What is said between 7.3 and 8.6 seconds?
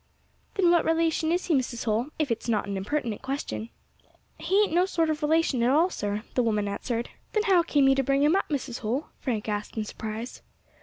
"Then how came you to bring him up,